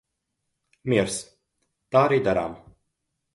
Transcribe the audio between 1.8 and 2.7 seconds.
Tā arī darām.